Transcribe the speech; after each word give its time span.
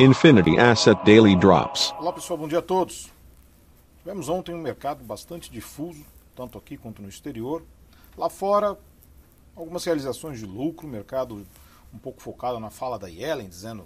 Infinity 0.00 0.58
Asset 0.58 1.00
Daily 1.04 1.36
Drops. 1.36 1.94
Olá 2.00 2.12
pessoal, 2.12 2.36
bom 2.36 2.48
dia 2.48 2.58
a 2.58 2.62
todos. 2.62 3.12
Tivemos 3.98 4.28
ontem 4.28 4.52
um 4.52 4.60
mercado 4.60 5.04
bastante 5.04 5.48
difuso, 5.48 6.04
tanto 6.34 6.58
aqui 6.58 6.76
quanto 6.76 7.00
no 7.00 7.08
exterior. 7.08 7.62
Lá 8.18 8.28
fora, 8.28 8.76
algumas 9.54 9.84
realizações 9.84 10.40
de 10.40 10.46
lucro, 10.46 10.88
mercado 10.88 11.46
um 11.94 11.98
pouco 11.98 12.20
focado 12.20 12.58
na 12.58 12.70
fala 12.70 12.98
da 12.98 13.06
Yellen, 13.06 13.48
dizendo 13.48 13.84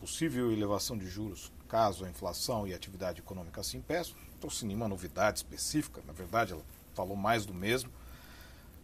possível 0.00 0.50
elevação 0.50 0.96
de 0.96 1.06
juros 1.06 1.52
caso 1.68 2.06
a 2.06 2.08
inflação 2.08 2.66
e 2.66 2.72
a 2.72 2.76
atividade 2.76 3.20
econômica 3.20 3.60
assim 3.60 3.82
peçam. 3.82 4.14
Trouxe 4.40 4.64
nenhuma 4.64 4.88
novidade 4.88 5.40
específica, 5.40 6.00
na 6.06 6.14
verdade 6.14 6.54
ela 6.54 6.62
falou 6.94 7.14
mais 7.14 7.44
do 7.44 7.52
mesmo, 7.52 7.90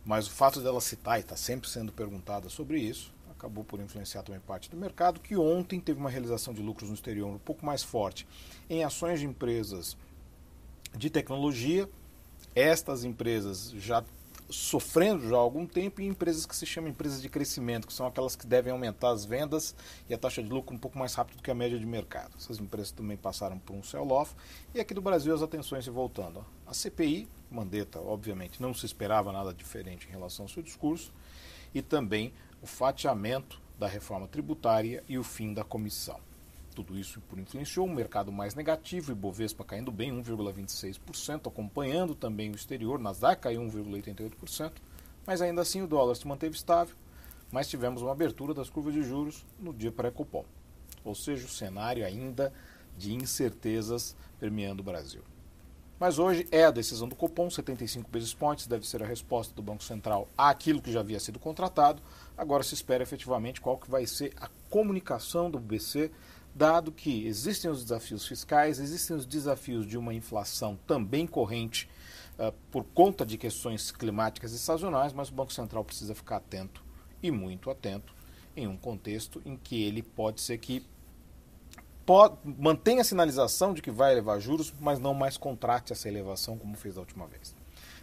mas 0.04 0.26
o 0.26 0.30
fato 0.30 0.60
dela 0.60 0.82
citar 0.82 1.16
e 1.16 1.22
está 1.22 1.34
sempre 1.34 1.66
sendo 1.66 1.92
perguntada 1.92 2.50
sobre 2.50 2.78
isso 2.78 3.10
acabou 3.38 3.62
por 3.62 3.80
influenciar 3.80 4.22
também 4.22 4.40
parte 4.40 4.68
do 4.68 4.76
mercado, 4.76 5.20
que 5.20 5.36
ontem 5.36 5.80
teve 5.80 6.00
uma 6.00 6.10
realização 6.10 6.52
de 6.52 6.60
lucros 6.60 6.88
no 6.88 6.94
exterior 6.94 7.28
um 7.28 7.38
pouco 7.38 7.64
mais 7.64 7.82
forte 7.82 8.26
em 8.68 8.82
ações 8.82 9.20
de 9.20 9.26
empresas 9.26 9.96
de 10.94 11.08
tecnologia. 11.08 11.88
Estas 12.54 13.04
empresas 13.04 13.70
já 13.70 14.04
sofrendo 14.50 15.28
já 15.28 15.36
há 15.36 15.38
algum 15.38 15.66
tempo 15.66 16.00
e 16.00 16.06
empresas 16.06 16.46
que 16.46 16.56
se 16.56 16.64
chamam 16.64 16.90
empresas 16.90 17.20
de 17.20 17.28
crescimento, 17.28 17.86
que 17.86 17.92
são 17.92 18.06
aquelas 18.06 18.34
que 18.34 18.46
devem 18.46 18.72
aumentar 18.72 19.10
as 19.10 19.24
vendas 19.24 19.74
e 20.08 20.14
a 20.14 20.18
taxa 20.18 20.42
de 20.42 20.48
lucro 20.48 20.74
um 20.74 20.78
pouco 20.78 20.98
mais 20.98 21.14
rápido 21.14 21.36
do 21.36 21.42
que 21.42 21.50
a 21.50 21.54
média 21.54 21.78
de 21.78 21.84
mercado. 21.84 22.34
Essas 22.36 22.58
empresas 22.58 22.90
também 22.90 23.16
passaram 23.16 23.58
por 23.58 23.76
um 23.76 23.82
sell-off 23.82 24.34
e 24.74 24.80
aqui 24.80 24.94
do 24.94 25.02
Brasil 25.02 25.34
as 25.34 25.42
atenções 25.42 25.84
se 25.84 25.90
voltando. 25.90 26.44
A 26.66 26.72
CPI, 26.72 27.28
Mandetta, 27.50 28.00
obviamente, 28.00 28.60
não 28.60 28.72
se 28.72 28.86
esperava 28.86 29.30
nada 29.32 29.52
diferente 29.52 30.08
em 30.08 30.10
relação 30.10 30.46
ao 30.46 30.48
seu 30.48 30.62
discurso 30.62 31.12
e 31.74 31.82
também 31.82 32.32
o 32.62 32.66
fatiamento 32.66 33.60
da 33.78 33.86
reforma 33.86 34.26
tributária 34.26 35.02
e 35.08 35.18
o 35.18 35.22
fim 35.22 35.54
da 35.54 35.62
comissão. 35.62 36.20
Tudo 36.74 36.96
isso 36.96 37.20
influenciou 37.36 37.86
o 37.86 37.92
mercado 37.92 38.30
mais 38.30 38.54
negativo, 38.54 39.10
Ibovespa 39.10 39.64
caindo 39.64 39.90
bem 39.90 40.12
1,26%, 40.12 41.48
acompanhando 41.48 42.14
também 42.14 42.50
o 42.50 42.54
exterior, 42.54 42.98
Nasdaq 42.98 43.42
caiu 43.42 43.62
1,88%, 43.62 44.72
mas 45.26 45.42
ainda 45.42 45.62
assim 45.62 45.82
o 45.82 45.88
dólar 45.88 46.14
se 46.14 46.26
manteve 46.26 46.54
estável, 46.54 46.94
mas 47.50 47.68
tivemos 47.68 48.02
uma 48.02 48.12
abertura 48.12 48.54
das 48.54 48.70
curvas 48.70 48.94
de 48.94 49.02
juros 49.02 49.44
no 49.58 49.72
dia 49.72 49.90
pré-cupom. 49.90 50.44
Ou 51.04 51.14
seja, 51.14 51.46
o 51.46 51.50
cenário 51.50 52.04
ainda 52.04 52.52
de 52.96 53.12
incertezas 53.12 54.14
permeando 54.38 54.80
o 54.80 54.84
Brasil. 54.84 55.22
Mas 55.98 56.16
hoje 56.18 56.46
é 56.52 56.64
a 56.64 56.70
decisão 56.70 57.08
do 57.08 57.16
Copom, 57.16 57.50
75 57.50 58.08
basis 58.08 58.32
points, 58.32 58.68
deve 58.68 58.86
ser 58.86 59.02
a 59.02 59.06
resposta 59.06 59.52
do 59.52 59.60
Banco 59.60 59.82
Central 59.82 60.28
àquilo 60.38 60.80
que 60.80 60.92
já 60.92 61.00
havia 61.00 61.18
sido 61.18 61.40
contratado. 61.40 62.00
Agora 62.36 62.62
se 62.62 62.72
espera 62.72 63.02
efetivamente 63.02 63.60
qual 63.60 63.76
que 63.76 63.90
vai 63.90 64.06
ser 64.06 64.32
a 64.36 64.48
comunicação 64.70 65.50
do 65.50 65.58
BC, 65.58 66.12
dado 66.54 66.92
que 66.92 67.26
existem 67.26 67.68
os 67.68 67.82
desafios 67.82 68.26
fiscais, 68.28 68.78
existem 68.78 69.16
os 69.16 69.26
desafios 69.26 69.86
de 69.86 69.98
uma 69.98 70.14
inflação 70.14 70.78
também 70.86 71.26
corrente 71.26 71.88
uh, 72.38 72.52
por 72.70 72.84
conta 72.84 73.26
de 73.26 73.36
questões 73.36 73.90
climáticas 73.90 74.52
e 74.52 74.58
sazonais, 74.58 75.12
mas 75.12 75.30
o 75.30 75.34
Banco 75.34 75.52
Central 75.52 75.84
precisa 75.84 76.14
ficar 76.14 76.36
atento 76.36 76.80
e 77.20 77.30
muito 77.32 77.70
atento 77.70 78.14
em 78.56 78.68
um 78.68 78.76
contexto 78.76 79.42
em 79.44 79.56
que 79.56 79.82
ele 79.82 80.02
pode 80.02 80.40
ser 80.40 80.58
que 80.58 80.86
pode, 82.08 82.38
mantenha 82.42 83.02
a 83.02 83.04
sinalização 83.04 83.74
de 83.74 83.82
que 83.82 83.90
vai 83.90 84.12
elevar 84.12 84.40
juros, 84.40 84.72
mas 84.80 84.98
não 84.98 85.12
mais 85.12 85.36
contrate 85.36 85.92
essa 85.92 86.08
elevação 86.08 86.56
como 86.56 86.74
fez 86.74 86.94
da 86.94 87.02
última 87.02 87.26
vez. 87.26 87.54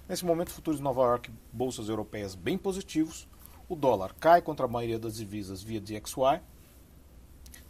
Nesse 0.08 0.23
momento, 0.23 0.52
futuros 0.52 0.78
de 0.78 0.84
Nova 0.84 1.02
York, 1.02 1.31
bolsas 1.52 1.89
europeias 1.89 2.36
bem 2.36 2.56
positivos. 2.56 3.28
O 3.67 3.75
dólar 3.75 4.14
cai 4.20 4.44
contra 4.44 4.67
a 4.67 4.70
maioria 4.70 5.00
das 5.00 5.16
divisas 5.16 5.64
via 5.64 5.81
DXY. 5.81 6.39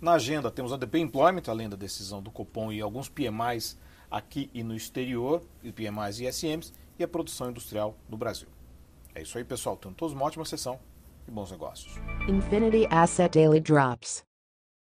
Na 0.01 0.15
agenda 0.15 0.51
temos 0.51 0.73
a 0.73 0.77
DP 0.77 0.99
Employment, 0.99 1.43
além 1.47 1.69
da 1.69 1.77
decisão 1.77 2.21
do 2.21 2.29
Copom 2.29 2.69
e 2.69 2.81
alguns 2.81 3.07
PMIs 3.07 3.77
aqui 4.11 4.49
e 4.53 4.61
no 4.61 4.75
exterior, 4.75 5.41
e 5.63 5.71
PMIs 5.71 6.19
e 6.19 6.25
ISMs, 6.25 6.73
e 6.99 7.03
a 7.05 7.07
produção 7.07 7.49
industrial 7.49 7.95
do 8.09 8.17
Brasil. 8.17 8.49
É 9.13 9.21
isso 9.21 9.37
aí, 9.37 9.45
pessoal. 9.45 9.77
Tenham 9.77 9.93
todos 9.93 10.13
uma 10.13 10.25
ótima 10.25 10.43
sessão 10.43 10.81
e 11.25 11.31
bons 11.31 11.49
negócios. 11.49 11.93
Infinity 12.27 12.85
Asset 12.91 13.39
Daily 13.39 13.61
Drops. 13.61 14.34